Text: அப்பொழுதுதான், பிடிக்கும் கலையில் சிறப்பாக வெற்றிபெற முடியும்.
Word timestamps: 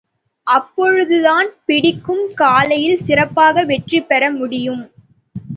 அப்பொழுதுதான், 0.47 1.49
பிடிக்கும் 1.65 2.25
கலையில் 2.35 3.03
சிறப்பாக 3.03 3.63
வெற்றிபெற 3.63 4.31
முடியும். 4.31 4.83